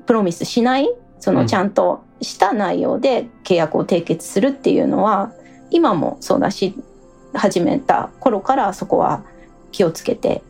[0.00, 5.32] ープロミスしないそうんのちゃんとした内容で契約を締結するっていうのは
[5.70, 6.74] 今もそうだし
[7.34, 9.24] 始めた頃からそこは
[9.72, 10.42] 気をつけて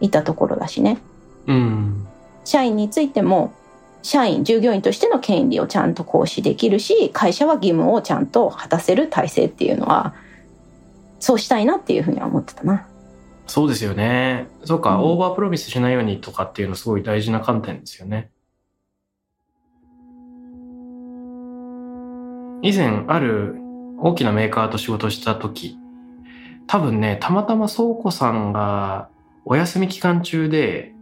[0.00, 0.98] いたところだしね。
[1.46, 2.06] うん。
[2.44, 3.52] 社員についても
[4.06, 10.14] 社員従業員としての権利をちゃんと行使できるし会社は義務をちゃんと果たせる体制っていうのは
[11.18, 12.86] そうしたいなっていうふうには思ってたな。
[13.48, 14.46] そうですよね。
[14.64, 18.30] そうか、うんオーバープロミスしないようにとかっていうのすごい大事な観点ですよね。
[22.62, 23.56] 以前ある
[23.98, 25.76] 大きなメーカーと仕事した時、
[26.68, 29.08] 多分ね、たまたま倉庫さんが
[29.44, 30.92] お休み期間中で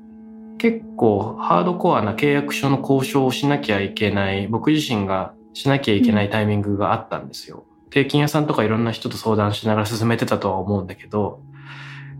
[0.58, 7.64] 結構ハードコアな契約書の交渉をしなきゃいけない、僕自身がしなきゃいけないタイミングがあったんですよ。
[7.90, 11.40] 定金屋さんとかいろんな人と相談しながら進めてたとは思うんだけど、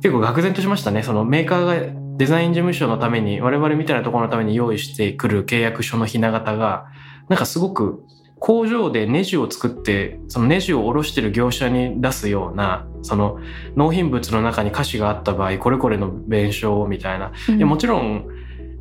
[0.03, 1.03] 結構愕然としましたね。
[1.03, 6.87] そのメーカーがデザイン事務所のために、我々みたいなところのために用意してくる契約書のひな形が、
[7.29, 8.05] なんかすごく
[8.45, 13.39] 工場でネジを作って、そのネジを下ろしてる業者に出すような、その
[13.75, 17.33] 納品物の中に歌詞があった場合、これこれの弁償みたいな。
[17.49, 18.27] いやもちろん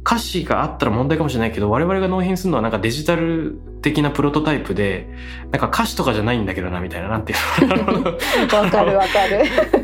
[0.06, 5.08] 歌詞があったら問題かもしれないけど、我々が納品するのはなんかデジタル的なプロトタイプで、
[5.52, 8.04] なんか歌詞とかじゃないんだけどな、みたいな、なんていうの。
[8.04, 9.28] わかる わか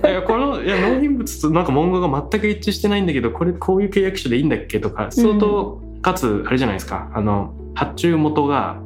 [0.04, 0.12] る。
[0.12, 8.82] いやこのいや納品物となんか文言が全く一致してないんだけどこれこういう契約書でいいんだっけとか相当、かつあれじゃないですかあの発注元が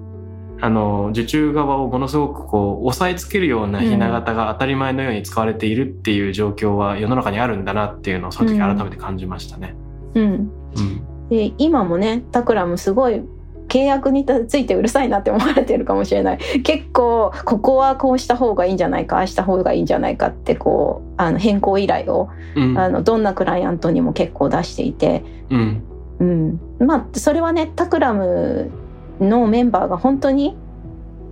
[0.63, 9.75] あの受注側をものすごくこう押さえつけるようなひな形が当たり前のように使われているっていう状況は世の中にあるんだなっていうのをその時改めて感じましたね。
[10.13, 11.27] うん、うん。
[11.27, 13.21] で今もねタクラムすごい
[13.67, 16.37] 契約についてうるさいなって思われてるかもしれない。
[16.63, 22.79] 結構ここはこうした方がいいんじゃないかああした方がいいんじゃないかってこうあの変更依頼をうん。
[22.79, 25.83] あのどんなクライアントにも結構出していて、うん。
[26.19, 28.71] うん、まあそれはねタクラム
[29.19, 30.55] のメンバーが本当に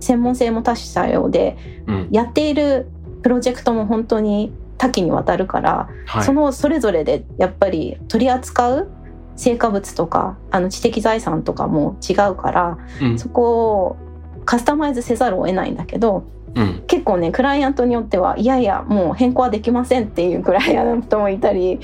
[0.00, 2.08] 専門性も多種多様でうん。
[2.10, 2.86] やっている
[3.22, 6.24] プロジェクトも本当に多岐にわたるから、はい。
[6.24, 8.90] そのそれぞれでやっぱり取り扱う
[9.36, 13.18] 成果物とかあの知的財産とかも違うからうん。
[13.18, 13.96] そこを
[14.44, 16.82] カスタマイズせざるを得ないんだけどうん。
[16.86, 21.80] 結構ねクライアントによってはいやいやもう変更はできませんっていうクライアントもいたり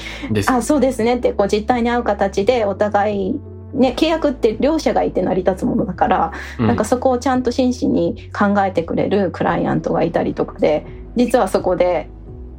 [0.47, 3.41] あそうですねってこう実態に合う形でお互い
[3.74, 12.08] ね、契約って両者がいて成り立つものだから、うんなんかそこをちゃんと真摯に考えてくれるクライアントがいたりとかで実はそこで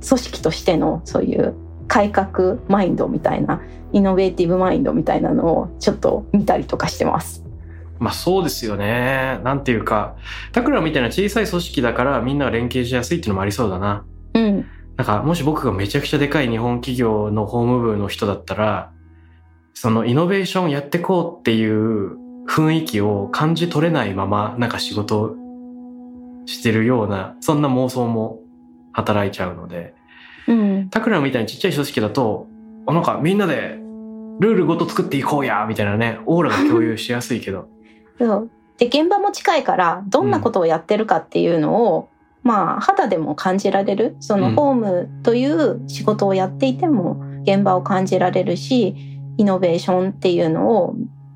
[0.07, 1.55] 組織としてのそういう
[1.87, 7.43] 改革マインドみたいなイノベーティブマインドみたいなのをちょっと見たりとかしてます。
[7.97, 9.39] まあそうですよね。
[9.43, 10.15] なんていうか、
[10.53, 14.05] タクラみたいな小さい組織だからみんなが連携しやすいっていうのもありそうだな。
[14.35, 18.91] うん、なんかもし僕がめちゃくちゃでかい日本企業の法務部の人だったら、
[19.81, 22.17] そのイノベーションやってこうっていう
[22.49, 25.37] 雰囲気を感じ取れないままなんか仕事
[26.45, 28.41] してるような、そんな妄想も
[28.91, 29.93] 働いちゃうので、
[30.49, 32.47] うん、タクラみたいにちっちゃい組織だと、
[32.87, 33.77] あなんかみんなで
[34.41, 37.69] ルールごと作っていこうやみたいなね、オーラが共有しやすいけど。
[38.19, 38.49] そう
[38.79, 42.09] で、現場も近いから、どんなことをやってるかっていうのを、
[42.43, 44.17] まあ、肌でも感じられる。
[44.19, 50.95] その、うんホームという仕事をやっていても、現場を感じられるし、イノベーションっていうのを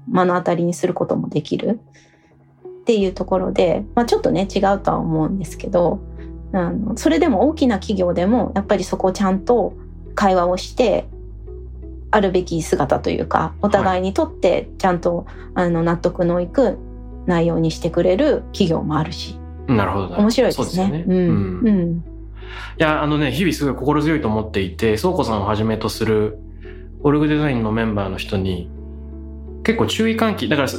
[0.09, 1.79] 目の当たりにすることもできる。
[2.65, 6.01] っていうところで、まあ、ちょっとね、違うとは思うんですけど、
[6.51, 9.73] あのそれでも大きな企業でも、やっぱりそこをちゃんと
[10.15, 11.07] 会話をして、
[12.11, 15.25] あるべき姿というか、お互いにとってちゃんと、
[15.55, 16.77] あの納得のいく
[17.25, 19.37] 内容にしてくれる企業もあるし、
[19.67, 20.99] なるほど面白いですね。
[20.99, 21.13] ようん。
[21.13, 21.91] うんうん。
[21.97, 22.03] い
[22.79, 26.37] や、あのね、日々すごい心強いと思っていて、倉庫さんをはじめとする
[27.03, 28.69] オルグデザインのメンバーの人に、
[29.63, 30.69] 結構注意喚起、だから、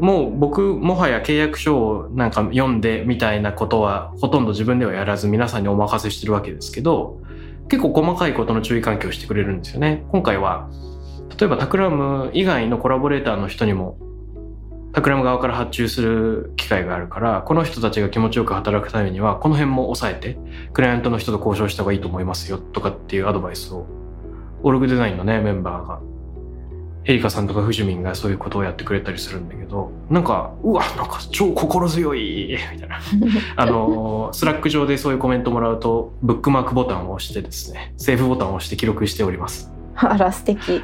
[0.00, 7.20] もう僕、もはや契約書をなんか読んでみたいなことは、ほとんど自分ではやらず皆さんにお任せしてるわけですけど、
[7.68, 10.04] 結構細かいことの注意喚起をしてくれるんですよね。
[10.10, 10.70] 今回は、
[11.38, 13.98] 例えばタクラム以外のコラボレーターの人にも、
[14.92, 20.38] タクラム側から発注する機会があるから、この人たちが気持ちよく働くためには、この辺も抑えて、
[20.72, 23.86] クライアントの人と交渉した方がいいと思いますよとかっていうアドバイスを、
[24.62, 26.00] org design のね、メンバーが、
[27.04, 33.00] エリカさんとかフジミンがそういうことをやってくれたりするんだけど、なんか、うわ、なんか超心強いみたいな。
[33.56, 39.72] あの、スラック上でそういうコメントもらうと、ブックマークボタンを押してですね、セーブボタンを押して記録しております。
[39.94, 40.82] あら、素敵。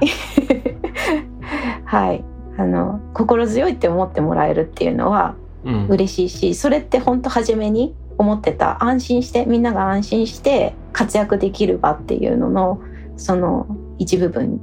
[1.84, 2.24] はい。
[2.56, 5.86] あの、心強いって思ってもらえるっていうのはうん。
[5.88, 12.80] 嬉しいし、それって本当初めに思ってた安心して、みんなが安心して活躍できる場っていうのの、
[13.16, 13.66] その
[13.98, 14.60] 一部分に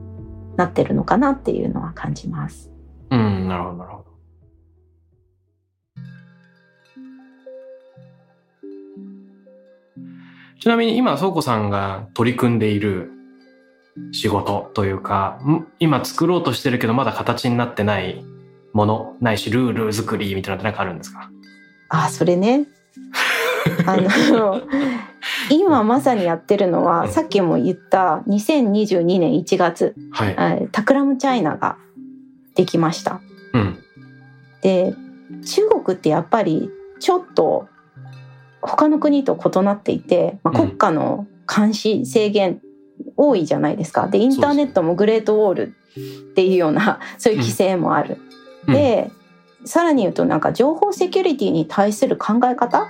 [0.58, 2.72] なってるのかなっていうのは感じます。
[3.10, 4.12] うん、なるほど、なるほど。
[10.60, 13.12] ちなみに今、倉庫さんが取り組んでいる
[14.12, 18.24] 仕事というか、ん今作ろうとしてるけどまだ形になってない
[18.72, 21.32] もの、ないしルール作りみたいなのってなんかあるんですか？
[21.90, 22.68] あ、それね。
[23.86, 24.62] あの、
[25.50, 30.32] 今まさにやってるのは、さっきも言った2022年1月、はい。
[30.32, 31.78] えータクラムチャイナが
[32.56, 33.22] できました。
[33.54, 33.78] うん。
[34.62, 34.94] で
[35.46, 37.68] 中国ってやっぱりちょっと
[38.62, 42.62] 他の国と異なっていて、まあ、うん国家の監視制限
[43.18, 44.08] 多いじゃないですか。
[44.08, 45.76] でインターネットもグレートウォール
[46.32, 48.18] っていうようなそういう規制もある。
[48.68, 49.12] うん、で
[49.66, 52.88] さらに言うとなんか情報セキュリティに対する考え方うん。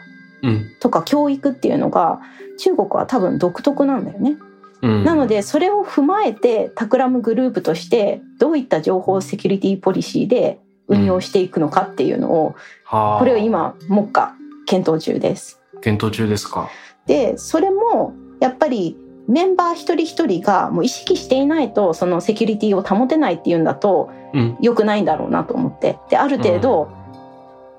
[0.80, 2.22] とか教育っていうのが
[2.58, 4.38] 中国は多分独特なんだよね。
[4.82, 5.04] うん。
[5.04, 14.36] なのでそれを踏まえて Takram グループとしてどういった情報セキュリティポリシーで運用していくのかっていうのを、はあ、これを今目下
[14.66, 15.62] 検討中です。
[15.82, 16.70] 検討中ですか？
[17.06, 24.58] でそれもやっぱりメンバー一人一人がもう意識していないとそのセキュリティを保てないっていうんだとうん。
[24.62, 26.90] 良くないんだろうなと思ってである程度、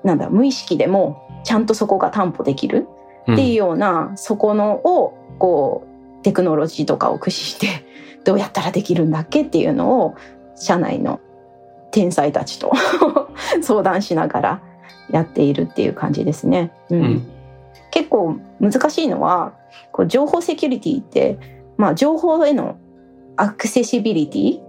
[0.03, 2.87] なんだ無意識でもちゃんとそこが担保できる
[3.27, 5.87] うんっていうような、そこのをこ
[6.19, 7.67] うテクノロジーとかを駆使して
[8.25, 10.15] どうやったらできるんだっけっていうのを
[10.55, 11.19] 社内の
[11.91, 12.71] 天才たちと
[13.61, 14.61] 相談しながら
[15.09, 16.71] やっているっていう感じですね。
[16.89, 17.27] うんうん。
[17.91, 19.53] 結構難しいのは
[19.91, 21.37] こう情報セキュリティって、
[21.77, 22.75] まあ、情報への
[23.35, 24.59] アクセシビリティ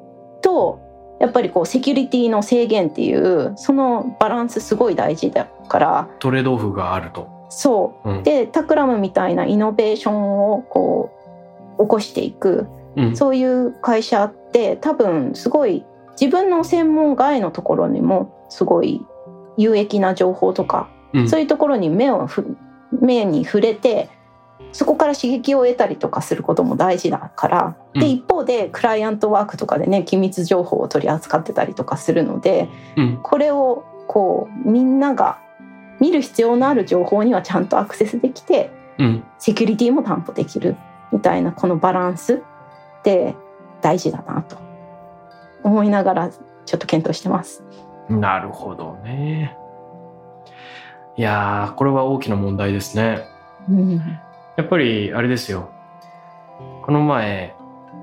[0.43, 0.81] と
[1.21, 7.29] やっぱりこうセキュリティの制限っていうそのバランスすごい大事だからトレードオフがあると。
[7.49, 8.23] そううん。
[8.23, 11.11] でタクラムみたいなイノベーションをこ
[11.79, 13.17] う起こしていくうん。
[13.17, 15.85] そういう会社って多分すごい
[16.21, 19.05] 自分の専門外のところにもすごい
[19.57, 22.57] 有益な情報とか、うんそういうところに目をふ
[22.91, 24.09] 目に触れて
[24.73, 33.21] そこから刺激を得たりとかすることも大事だから、うんで一方でクライアントワークとかでね機密情報を取り扱ってたりとかするのでうん。
[33.23, 35.39] これをこうみんなが
[36.01, 39.25] 見る必要のある情報にはちゃんとアクセスできてうん。
[39.39, 40.77] セキュリティも担保できる
[41.13, 43.37] みたいなこのバランスって
[43.81, 44.57] 大事だなと
[45.63, 47.63] 思いながらちょっと検討してます。
[48.09, 49.57] なるほどね。
[51.17, 53.29] いやー、これは大きな問題ですね。
[53.69, 54.03] うん、
[54.57, 55.71] やっぱり、あれですよ。
[56.83, 57.55] この前、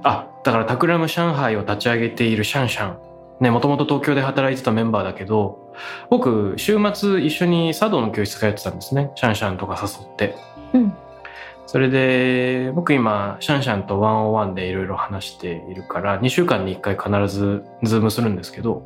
[0.03, 2.97] あ、だから Takram 上海を立ち上げているシャンシャン。
[3.39, 5.73] ね、もともと東京で働いてたメンバーだけど、
[6.09, 9.11] 僕、週末一緒に茶道の教室通ってたんですね。
[9.15, 10.35] シャンシャンとか誘って。
[10.73, 10.93] うん
[11.67, 18.83] それで、僕今、シャンシャンと one on one でいろいろ話しているから、2週間に1回必ず Zoom するんですけど、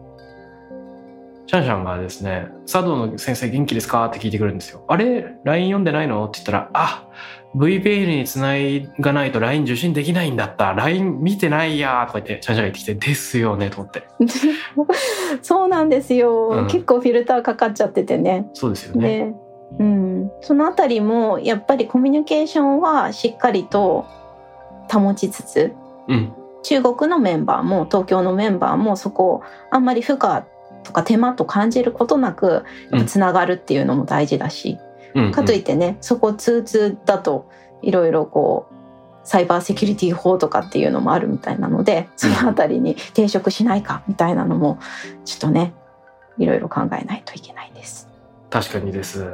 [1.48, 4.84] シャンシャンがですね「茶道の先生元気ですか?」って聞いてくるんですよ。
[4.88, 6.26] あれ ?LINE 読んでないの？
[6.26, 7.08] って言ったら「あ
[7.56, 10.74] VPN につないがないと LINE 受信できないんだった。
[10.74, 14.04] LINE 見てないや」とか言ってシャンシャンが言ってきて「ですよね」と思って。
[15.42, 18.50] そうなんですよ、うん結構フィルターかかっちゃっててね。
[18.54, 19.08] そうですよね。
[19.08, 19.34] で、
[19.80, 24.06] うん、そのあたりもやっぱりコミュニケーションはしっかりと
[24.92, 25.74] 保ちつつ
[26.08, 26.34] うん。
[26.64, 30.44] 中国のメンバーも東京のメンバーもそこをあんまり負荷
[30.84, 34.80] とか手間と感じることなくうんつながるっていうのも大事だし、
[35.16, 37.50] うん、かといってねそこ通通だと
[37.82, 38.76] いろいろこう
[39.24, 44.78] サイバーセキュリティ法とかっていうのもあるみたいなのでそのあたりに抵触しないかみたいなのも
[45.26, 45.74] ちょっとね
[46.38, 48.08] いろいろ考えないといけないです。
[48.50, 49.26] 確かにです。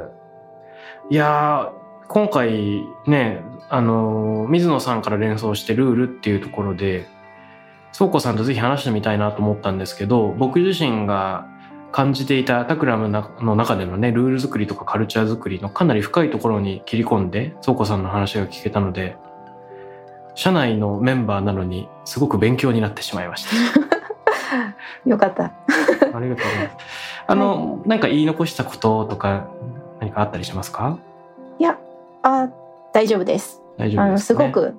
[1.10, 7.06] いやー今回ねあのー水野さんから連想してルールっていうところで
[7.96, 11.46] 倉庫さんとぜひ話してみたいなと思ったんですけど僕自身が
[11.92, 19.16] 感じていたタクラムの中でのねルール作りとかカルチャー作りのかなり深いところに切り込んで倉庫さんの話が聞けたので
[20.34, 23.50] 社内のメンバーなのにすごく勉強になってしまいました。
[25.08, 25.44] よかった。
[25.44, 25.52] あ
[26.02, 26.76] りがとうございます。
[27.26, 29.48] あの、なんか言い残したこととか
[30.00, 30.98] 何かあったりしますか？
[31.58, 31.78] いや
[32.22, 32.48] あ
[32.94, 33.60] 大丈夫です。
[33.76, 34.74] 大丈あの夫ですか、ね、すごく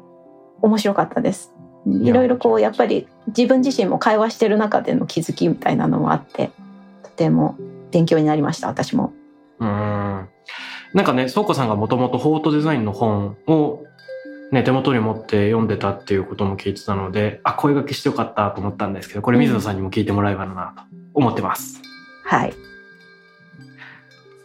[0.61, 1.53] 面白かったです。
[1.86, 6.62] やいろいろこうやっぱり自分自身も会話してる中での気づきみたいなのもあってと
[7.14, 7.57] ても
[7.91, 9.14] 勉強になりました私も。
[9.59, 10.30] うーん。
[10.93, 13.84] なんかね、倉庫さんがもともとフォートデザインの本を
[14.51, 20.84] ね、手元に持って読んでたっていうことも聞いてたので、あ、声掛けしてよかったと思ったんですけど、これ水野さんにも聞いてもらえばなと
[21.16, 21.82] 思ってます。
[22.24, 22.53] はい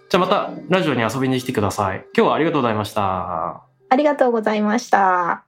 [0.08, 2.06] じゃあまたラジオに遊びに来てください。
[2.16, 3.62] 今日はありがとうございました。
[3.90, 5.47] ありがとうございました。